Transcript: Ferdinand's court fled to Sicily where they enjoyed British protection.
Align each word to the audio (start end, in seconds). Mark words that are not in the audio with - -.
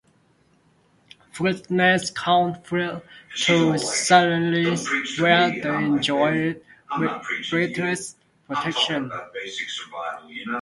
Ferdinand's 1.31 2.09
court 2.09 2.65
fled 2.65 3.03
to 3.43 3.77
Sicily 3.77 4.75
where 5.19 5.51
they 5.51 5.69
enjoyed 5.85 6.63
British 6.97 8.13
protection. 8.47 9.11